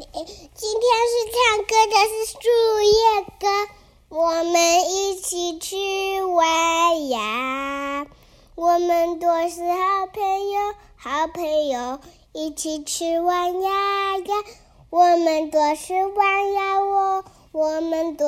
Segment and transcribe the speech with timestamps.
[0.00, 2.38] 今天是唱歌的是树
[2.82, 3.46] 叶歌，
[4.08, 8.06] 我们一起去玩呀！
[8.56, 12.00] 我们都是好朋友，好朋友
[12.32, 14.34] 一起去玩呀呀！
[14.90, 18.26] 我们都是玩呀，我我们都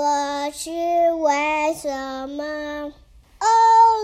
[0.53, 2.93] 是玩什么？
[3.39, 3.46] 哦，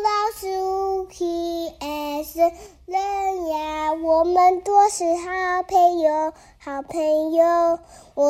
[0.03, 2.39] 老鼠 PS
[2.87, 3.82] 人呀，
[4.23, 7.81] 我们都是好朋友，好朋友，
[8.15, 8.29] 我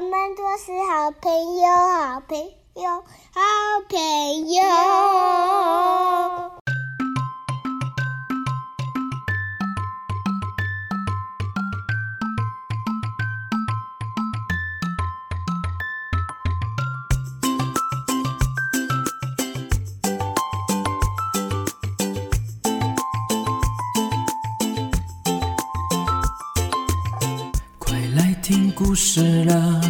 [0.00, 2.36] 们都是好朋友，好朋
[2.74, 3.40] 友，好
[3.88, 4.60] 朋友。
[28.74, 29.80] 故事了，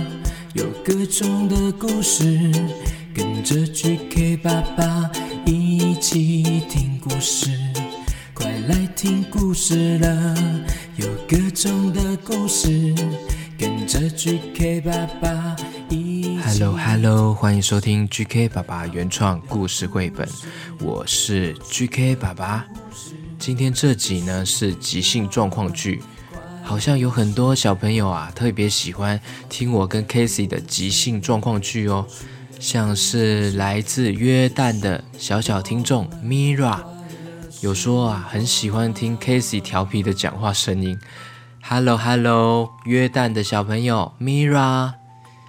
[0.53, 2.51] 有各种的故事，
[3.15, 5.11] 跟着 GK 爸爸
[5.47, 7.51] 一起听故事。
[8.35, 10.35] 快来听故事了，
[10.97, 12.95] 有各种的故事，
[13.59, 15.57] 跟着 GK 爸爸
[15.89, 16.41] 一起。
[16.43, 20.29] Hello Hello，欢迎收听 GK 爸爸原创故事绘本，
[20.81, 22.67] 我是 GK 爸爸。
[23.39, 26.03] 今天这集呢是即兴状况剧。
[26.67, 29.21] 好像有很多小朋友啊，特别喜欢
[29.51, 32.07] 听我跟 Casey 的即兴状况剧哦。
[32.59, 36.81] 像是来自约旦的小小听众 Mira，
[37.61, 40.99] 有说啊，很喜欢听 Casey 调皮的讲话声音。
[41.63, 44.95] Hello Hello，约旦的小朋友 Mira，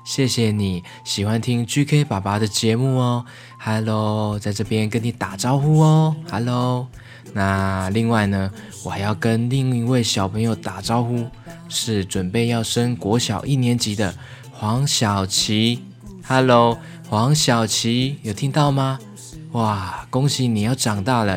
[0.06, 3.26] 谢谢你喜欢听 GK 爸爸的节目哦。
[3.58, 6.16] Hello，在这边跟你打招呼哦。
[6.30, 6.88] Hello。
[7.34, 8.52] 那另外呢，
[8.84, 11.26] 我还要跟另一位小朋友打招呼，
[11.70, 14.14] 是准备要升国小一年级的
[14.52, 15.84] 黄小琪。
[16.24, 16.78] Hello，
[17.10, 19.00] 黄小琪，有听到吗？
[19.54, 21.36] 哇，恭喜你要长大了，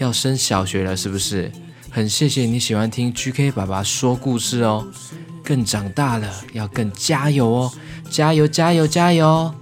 [0.00, 1.52] 要升小学了，是不是？
[1.88, 4.84] 很谢谢你喜欢听 GK 爸爸说故事哦，
[5.44, 7.72] 更长大了要更加油哦，
[8.12, 9.54] 加油加油加油，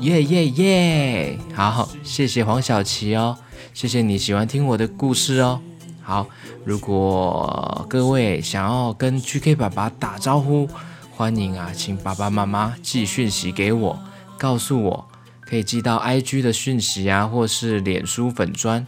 [0.00, 1.38] 耶耶耶！
[1.54, 3.38] 好，谢谢黄小琪哦。
[3.72, 5.58] 谢谢你喜欢听我的故事哦。
[6.02, 6.26] 好，
[6.66, 10.68] 如果各位想要跟 GK 爸爸打招呼，
[11.16, 13.98] 欢迎啊，请爸爸妈妈寄讯息给我，
[14.36, 15.08] 告诉我
[15.40, 18.86] 可以寄到 IG 的讯息啊，或是脸书粉砖。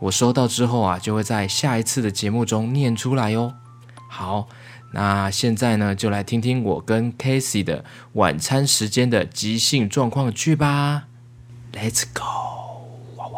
[0.00, 3.54] 我收到之后啊，就会在下一次的节目中念出来哦。
[4.10, 4.48] 好，
[4.94, 11.08] 那现在呢，就来听听我跟 Casey 的晚餐时间的即兴状况剧吧。
[11.72, 12.22] Let's go
[13.16, 13.28] 哇。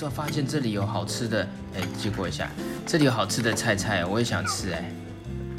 [0.00, 1.42] 我发现这里有好吃的，
[1.74, 2.48] 哎，借过一下，
[2.86, 4.92] 这里有好吃的菜菜，我也想吃哎。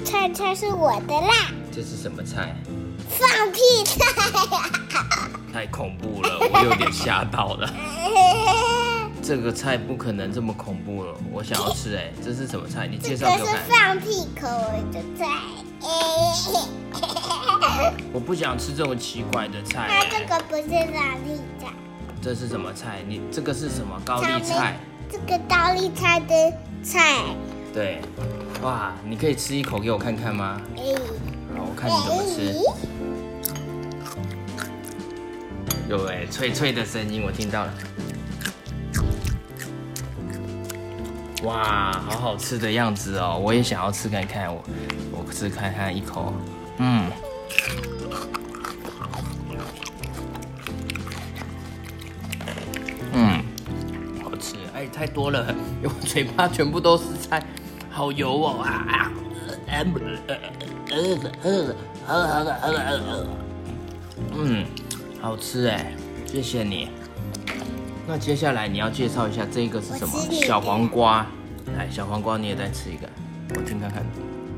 [0.05, 1.51] 菜菜是我的啦。
[1.73, 2.55] 这是什么菜？
[3.09, 3.99] 放屁菜。
[5.51, 7.69] 太恐怖了，我有点吓到了。
[9.22, 12.88] 这个菜不可能这么恐怖了，我想要吃哎，这是什么菜？
[12.88, 13.56] 你介绍给我看。
[13.56, 15.28] 这是放屁口味的菜。
[18.12, 19.88] 我不想吃这种奇怪的菜。
[19.88, 21.68] 它这个不是放屁菜。
[22.22, 23.03] 这是什么菜？
[23.07, 24.80] 你这个是什么高丽菜？
[25.09, 26.51] 这个高丽菜的
[26.84, 27.24] 菜。
[27.74, 28.01] 对，
[28.62, 30.59] 哇，你可以吃一口给我看看吗？
[30.75, 30.96] 哎，
[31.56, 32.56] 好，我看你怎么吃。
[35.88, 37.74] 有哎，脆脆的声音我听到了。
[41.44, 43.39] 哇，好好吃的样子哦！
[43.41, 44.61] 我也想要吃看看，我
[45.11, 46.33] 我吃看看一口，
[46.77, 47.09] 嗯。
[54.22, 57.41] 好吃，哎太多了，我嘴巴全部都是菜，
[57.89, 59.11] 好油哦啊！
[64.35, 64.66] 嗯，
[65.21, 65.94] 好吃哎，
[66.25, 66.89] 谢谢你。
[68.11, 70.19] 那接下来你要介绍一下这个是什么？
[70.31, 71.23] 小黄瓜。
[71.77, 73.07] 来，小黄瓜你也再吃一个，
[73.56, 74.03] 我听看看。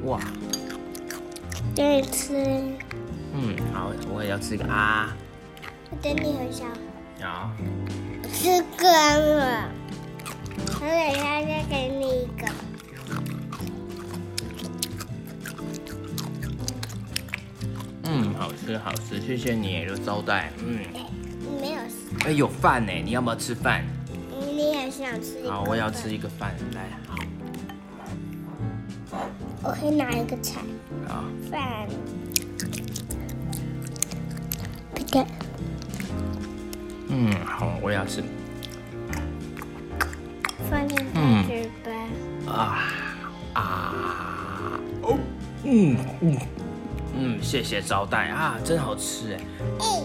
[0.06, 0.21] 哇，
[1.75, 2.33] 给你吃。
[3.33, 5.13] 嗯，好，我也要吃一个啊。
[5.89, 6.63] 我等你很小。
[7.21, 7.51] 好。
[8.31, 9.69] 吃干了。
[10.56, 12.47] 我等一下再给你一个。
[18.04, 20.54] 嗯，好吃好吃，谢谢你的招待。
[20.65, 20.80] 嗯，
[21.62, 21.80] 没有。
[22.25, 23.86] 哎，有饭呢，你要不要吃饭？
[24.54, 25.48] 你也想吃？
[25.48, 26.56] 好，我也要吃一个饭。
[26.74, 27.16] 来，好。
[29.63, 30.60] 我可以拿一个菜。
[31.08, 31.24] 好。
[31.52, 31.88] 饭。
[34.96, 35.24] 不对。
[37.10, 38.24] 嗯，好，我也要吃。
[40.69, 40.98] 放进
[41.48, 41.92] 去吧。
[42.48, 42.88] 啊
[43.54, 45.18] 啊哦，
[45.64, 46.38] 嗯嗯
[47.16, 49.40] 嗯，谢谢招待啊，真好吃哎。
[49.80, 50.04] 哎，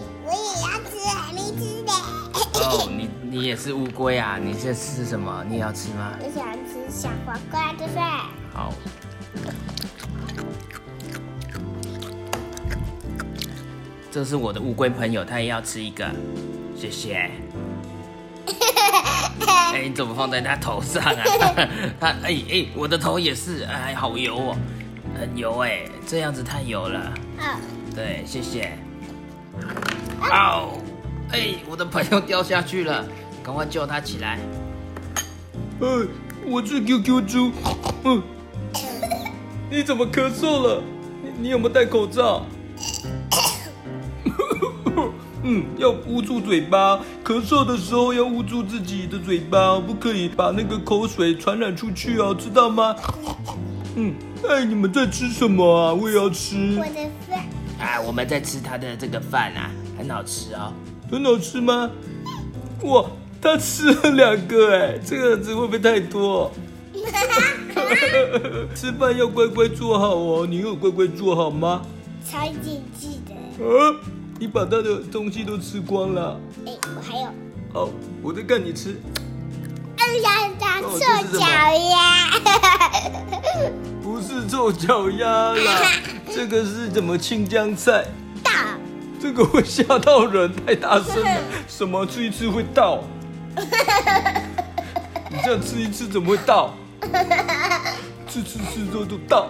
[3.47, 4.41] 你你也是乌龟啊？
[4.43, 5.45] 你在吃什么？
[5.49, 6.15] 你也要吃吗？
[6.19, 8.23] 我想吃小黄瓜的饭。
[8.53, 8.73] 好。
[14.11, 16.11] 这是我的乌龟朋友，他也要吃一个，
[16.77, 17.31] 谢谢。
[19.47, 21.23] 哎，你怎么放在他头上啊？
[22.01, 24.57] 他哎哎，我的头也是，哎，好油哦，
[25.21, 26.99] 很油哎，这样子太油了。
[27.39, 27.61] 啊，
[27.95, 28.77] 对，谢谢。
[30.33, 30.77] 哦，
[31.31, 33.05] 哎，我的朋友掉下去了，
[33.47, 34.41] 赶快救他起来。
[35.79, 36.05] 呃，
[36.49, 37.53] 我是 QQ 猪。
[38.03, 38.21] 嗯，
[39.71, 40.83] 你怎么咳嗽了？
[41.23, 42.45] 你你有没有戴口罩？
[45.45, 52.97] 嗯，要捂住嘴巴，咳嗽的时候要捂住自己的嘴巴，不可以把那个口水传染出去哦，知道吗？
[53.95, 54.13] 嗯，
[54.49, 55.95] 哎，你们在吃什么啊？
[55.95, 56.77] 我也要吃。
[56.77, 57.47] 我的饭。
[57.79, 60.73] 啊，我们在吃他的这个饭啊，很好吃哦。
[61.09, 61.89] 很好吃吗？
[62.83, 63.07] 哇，
[63.47, 66.53] 他吃了两个哎，这个样子会不会太多？
[68.75, 71.83] 吃饭要乖乖坐好哦，你有乖乖坐好吗？
[72.29, 73.33] 超级记得。
[73.65, 73.95] 啊
[74.41, 76.41] 你把他的东西都吃光了。
[76.67, 77.29] 哎，我还有。
[77.73, 77.89] 好，
[78.21, 79.01] 我在看你吃。
[79.97, 80.99] 嗯，想当臭
[81.39, 81.47] 脚
[81.89, 82.29] 丫。
[84.03, 85.93] 不是臭脚丫啦，
[86.35, 88.05] 这个是怎么青江菜？
[88.43, 88.51] 倒。
[89.21, 91.41] 这个会吓到人，太大声了。
[91.69, 93.05] 什么吃一吃会倒？
[95.31, 96.75] 你这样吃一次怎么会倒？
[98.29, 99.49] 吃吃吃都都倒。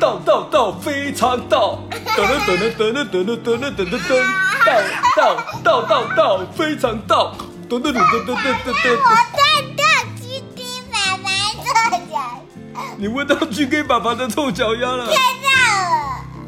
[0.00, 1.78] 倒倒倒，非常倒！
[2.16, 4.18] 等了等了等了等了等了等了等，
[4.66, 4.72] 倒
[5.16, 7.32] 倒倒倒倒，非常倒！
[7.68, 8.74] 等等等等等等等等。
[8.92, 9.38] 我看
[9.76, 9.82] 到
[10.20, 10.58] GK
[10.92, 12.16] 爸爸臭脚丫。
[12.98, 15.06] 你闻到 GK 爸爸的臭脚丫了？
[15.06, 15.48] 看到
[15.90, 15.94] 了。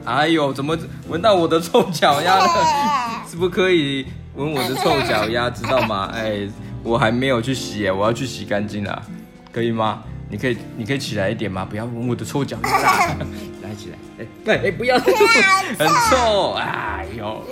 [0.04, 0.76] 哎呦，怎么
[1.08, 2.46] 闻到我的臭脚丫了？
[3.36, 5.50] 是不可以闻我的臭脚丫？
[5.50, 6.08] 知道吗？
[6.16, 6.48] 哎，
[6.82, 9.02] 我还没有去洗，我要去洗干净了，
[9.52, 10.02] 可以吗？
[10.30, 11.62] 你可以，你可以起来一点吗？
[11.68, 13.14] 不要闻我的臭脚丫啦！
[13.62, 14.96] 来起来，哎，对，哎，不要，
[15.78, 17.44] 很臭，哎呦，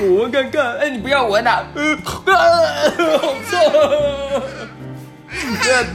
[0.00, 1.64] 我闻看看，哎，你不要闻啊，
[2.02, 2.16] 好
[3.48, 3.56] 臭！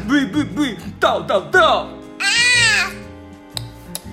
[0.07, 0.63] 不不不，
[0.97, 1.89] 倒倒倒！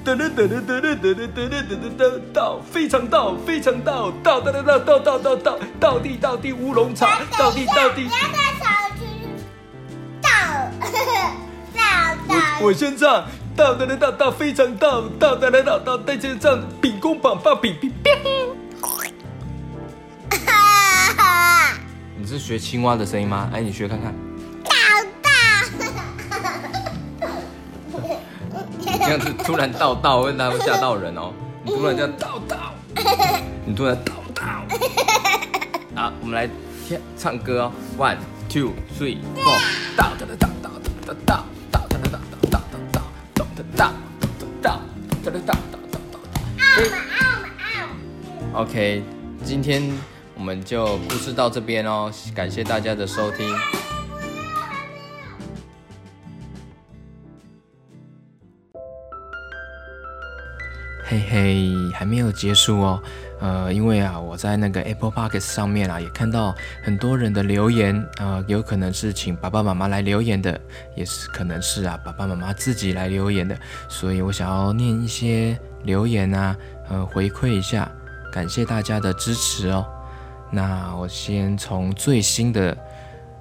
[0.04, 8.08] 得了得了得了得了得了得了得倒，非常倒，非常倒，倒倒倒倒倒倒倒倒，倒地倒地乌龙茶，倒地倒地。
[12.28, 13.24] 我我先唱，
[13.56, 18.10] 倒的来倒倒非常倒，倒的来倒倒再接唱，比公棒棒比比比。
[22.16, 23.50] 你是学青蛙的声音吗？
[23.52, 24.14] 哎，你学看看。
[29.12, 31.32] 样子突然倒倒，会他会吓到人哦。
[31.64, 32.74] 你突然这样倒倒，
[33.66, 34.42] 你突然倒倒。
[35.94, 36.48] 好，我们来
[37.18, 38.16] 唱歌哦，one
[38.48, 39.60] two three four，
[39.96, 40.70] 倒的来倒倒
[41.06, 41.44] 倒倒。
[48.54, 49.02] OK，
[49.44, 49.82] 今天
[50.34, 53.46] 我们就故事到这边哦，感谢大家的收听。
[61.12, 63.02] 嘿嘿，还没有结束哦，
[63.38, 70.58] 呃，因为啊，我在那个 Apple Podcast 上面啊，也看到很多人的留言，呃，有可能是请爸爸妈妈来留言的，
[70.96, 73.54] 也是可能是啊，爸爸妈妈自己来留言的，
[73.90, 76.56] 所以我想要念一些留言啊，
[76.88, 77.86] 呃，回馈一下。
[78.32, 79.84] 感谢大家的支持哦。
[80.50, 82.74] 那我先从最新的，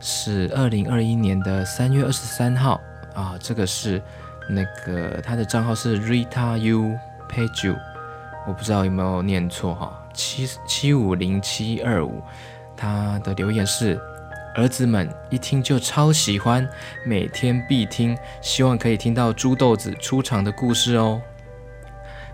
[0.01, 2.81] 是二零二一年的三月二十三号
[3.13, 4.01] 啊，这个是
[4.49, 6.93] 那个他的账号是 Rita U
[7.31, 7.75] Page，
[8.45, 12.21] 我不知道有没有念错哈，七七五零七二五，
[12.75, 14.00] 他的留言是：
[14.55, 16.67] 儿子们一听就超喜欢，
[17.05, 21.21] 每天必听，希望可以听到猪豆子出场的故事哦。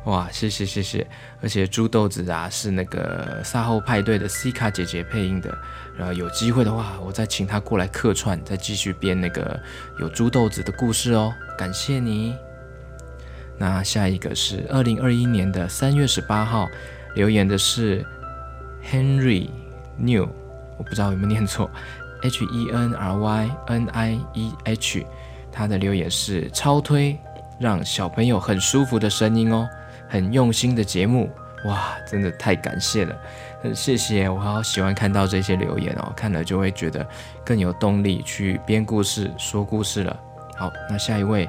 [0.06, 1.06] 哇，谢谢谢谢，
[1.42, 5.56] 而且猪豆子啊是那个赛后派对的 C 卡姐姐配音的，
[5.98, 9.60] 然后有机会的话，我再请她过来客串，再继续编那个
[10.00, 12.36] 有猪豆子的故事哦，感谢你。
[13.58, 16.68] 那下一个是二零二一年的三月十八号，
[17.16, 18.06] 留言的是
[18.84, 19.50] Henry
[19.98, 20.28] New，
[20.78, 21.70] 我不知道有没有念错
[22.24, 25.06] ，H E N R Y N I E H，
[25.52, 27.18] 他的留言是超推，
[27.60, 29.68] 让小朋友很舒服的声音哦。
[30.10, 31.30] 很用心的节目，
[31.66, 33.14] 哇，真的太感谢了，
[33.62, 37.06] 很谢谢，我好喜欢看到这些留言哦，看了就会觉得
[37.44, 40.18] 更有动力去编故事、说故事了。
[40.56, 41.46] 好，那下一位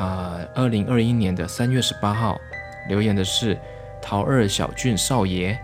[0.00, 2.40] 啊，二零二一年的三月十八号
[2.88, 3.56] 留言的是
[4.00, 5.58] 桃二小俊少爷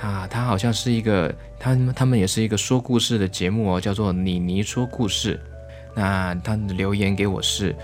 [0.00, 5.40] 啊，他好像是一个他他们也是一个说故事的节目哦，叫做妮妮说故事。
[5.94, 7.74] 那他的留言给我是。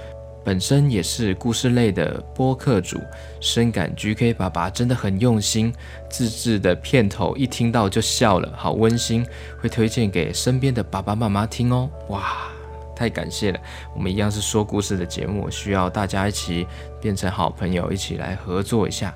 [0.45, 3.01] 本身也是故事类的播客主，
[3.41, 5.73] 深感 GK 爸爸真的很用心，
[6.11, 9.25] 自制的片头一听到就笑了，好温馨，
[9.61, 11.89] 会推荐给身边的爸爸妈妈听哦。
[12.09, 12.49] 哇，
[12.95, 13.61] 太感谢了！
[13.95, 16.67] 我们一样是说故事的节目，需要大家一起
[17.01, 19.15] 变成好朋友，一起来合作一下。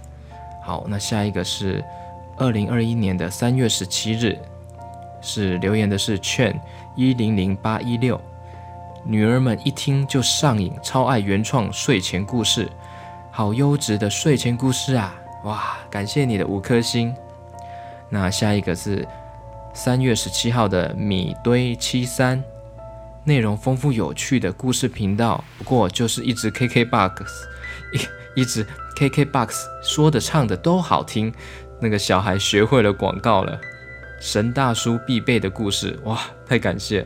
[0.63, 1.85] 好，那下一个是
[2.37, 4.39] 二零二一年的三月十七日，
[5.21, 6.59] 是留言的是劝
[6.95, 8.21] 一零零八一六。
[9.05, 12.69] 女儿们一听就上瘾，超爱原创睡前故事，
[13.31, 15.15] 好优质的睡前故事啊！
[15.45, 17.15] 哇，感谢你的五颗星。
[18.09, 19.07] 那下一个是
[19.73, 22.43] 三月十七号的米堆七三，
[23.27, 27.27] 内容丰富有趣的故事频道，不过就是一直 KKBOX，
[27.93, 28.65] 一一直
[28.97, 31.35] KKBOX 说的唱的都好听，
[31.81, 33.61] 那个小孩学会了广告了，
[34.21, 37.05] 神大叔必备的故事，哇，太感谢。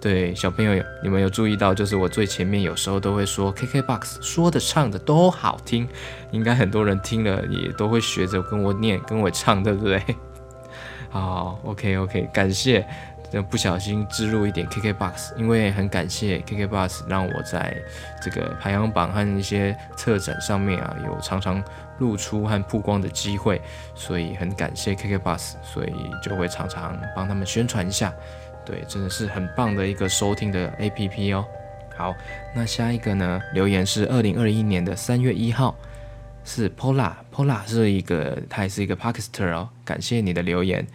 [0.00, 5.86] 对，小朋友有你们有注意到，就是我最前面有时候都会说 KKBOX 说的唱的都好听，
[6.30, 10.02] 应该很多人听了也都会学着跟我念跟我唱，对不对？
[11.10, 12.88] 好，OK OK，感谢，
[13.40, 17.74] 不小心置入一点 KKBOX，因为很感谢 KKBOX 让我在
[18.20, 21.62] 这个排行榜和一些策展上面啊有常常
[21.98, 23.62] 露出和曝光的机会，
[23.94, 28.12] 所以很感谢 KKBOX，所以就会常常帮他们宣传一下。
[28.64, 31.44] 对，真的是很棒的一个收听的 APP 哦。
[31.96, 32.14] 好，
[32.54, 33.40] 那下一个呢？
[33.54, 35.76] 留言是二零二一年的三月一号，
[36.44, 39.68] 是 Pola，Pola 是一个，他也是一个 Podcaster 哦。
[39.84, 40.86] 感谢你的留言，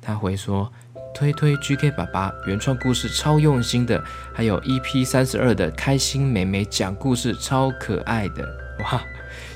[0.00, 0.72] 他回说
[1.16, 4.04] 推推 GK 爸爸原创故事超用心的，
[4.34, 8.46] 还有 EP 三十二的开心美美讲故事超可爱的，
[8.80, 9.02] 哇，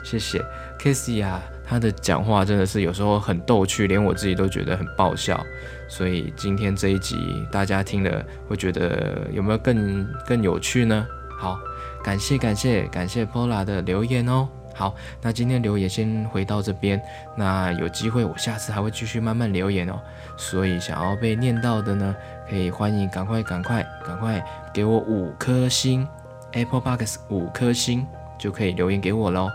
[0.03, 0.43] 谢谢
[0.79, 1.43] Casey 啊。
[1.67, 5.39] 他的讲话真的是有时候很逗趣，连我自己都觉得很爆笑。
[5.87, 11.07] 所以今天这一集大家听了会觉得有没有更更有趣呢？
[11.39, 11.59] 好，
[12.03, 14.49] 感谢感谢感谢 Pola 的留言哦。
[14.81, 16.99] 好，那今天留言先回到这边。
[17.37, 20.01] 那有机会我下次还会继续慢慢留言哦。
[20.39, 22.17] 所以想要被念到的呢，
[22.49, 26.09] 可以欢迎赶快赶快赶快给我五颗星
[26.53, 28.07] ，Apple Podcast 五颗星
[28.39, 29.51] 就可以留言给我喽。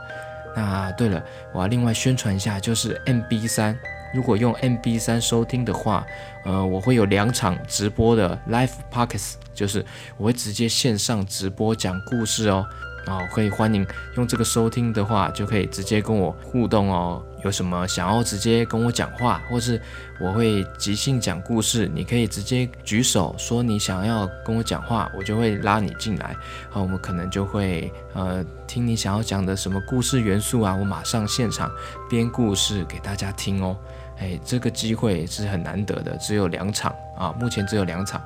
[0.56, 3.76] 那对了，我要另外宣传一下，就是 MB3，
[4.14, 6.06] 如果用 MB3 收听的话，
[6.46, 9.84] 呃，我会有两场直播的 Live Podcast，就是
[10.18, 12.64] 我会直接线上直播讲故事哦。
[13.08, 13.86] 哦，可以欢迎
[14.16, 17.24] 用这个收听的话，就可以直接跟我互动哦。
[17.44, 19.80] 有什么想要直接跟我讲话，或是
[20.20, 26.36] 我会即兴讲故事，你可以直接举手说你想要跟我讲话，我就会拉你进来。
[26.72, 31.72] 好，我们可能就会呃听你想要讲的什么故事元素啊，我马上现场
[32.10, 33.78] 编故事给大家听哦。
[34.18, 38.20] 哎，这个机会是很难得的，只有两场啊，目前只有两场。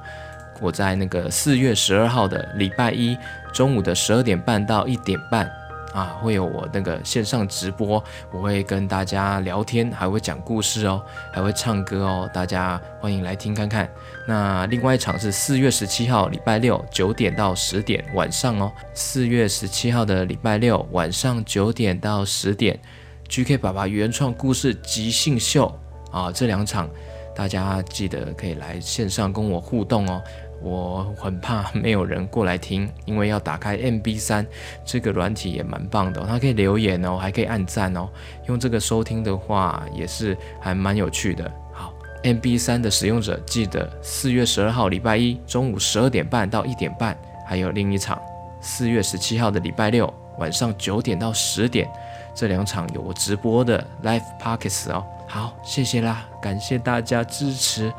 [0.62, 3.18] 我在那个四月十二号的礼拜一
[3.54, 5.50] 中午的十二点半到一点半
[5.94, 11.02] 啊，会有我那个线上直播，我会跟大家聊天，还会讲故事哦，
[11.34, 13.90] 还会唱歌哦，大家欢迎来听看看。
[14.28, 22.80] 那另外一场是四月十七号礼拜六九点到十点晚上哦，四月十七号的礼拜六晚上九点到十点
[23.28, 25.74] ，GK 爸爸原创故事即兴秀
[26.12, 26.88] 啊，这两场
[27.36, 30.22] 大家记得可以来线上跟我互动哦。
[30.62, 34.46] 我很怕没有人过来听，因为要打开 MB3
[34.84, 38.10] 这个软体也蛮棒的，它可以留言哦，还可以按赞哦。
[38.48, 41.50] 用这个收听的话也是还蛮有趣的。
[41.72, 48.22] 好，MB3 的使用者记得四月十二号礼拜一中午十二点半到一点半，还有另一场
[48.60, 51.90] 四月十七号的礼拜六晚上九点到十点，
[52.36, 55.06] 这两场有我直播的 Live Podcast 哦。
[55.28, 57.94] 好，谢谢啦，感谢大家支持。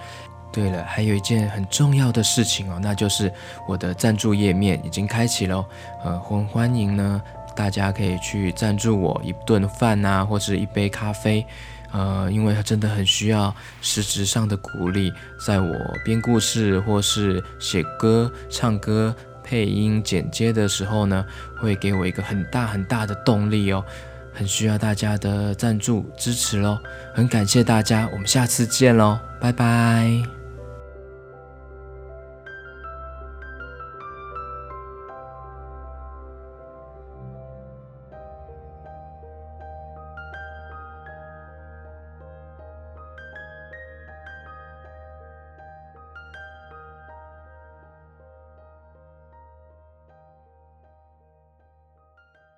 [0.53, 3.33] 对了，还有一件很重要的事情哦，那就是
[3.69, 5.65] 我的赞助页面已经开启了，
[6.05, 7.23] 呃，欢欢迎呢，
[7.55, 11.47] 大家可以去赞助我一顿饭啊，或是一杯咖啡，
[11.93, 15.13] 呃，因为它真的很需要实质上的鼓励，
[15.47, 19.15] 在我编故事或是写歌、唱歌、
[19.45, 21.25] 配音、剪接的时候呢，
[21.61, 23.85] 会给我一个很大很大的动力哦，
[24.33, 26.79] 很需要大家的赞助支持喽，
[27.15, 30.40] 很感谢大家，我们下次见喽，拜拜。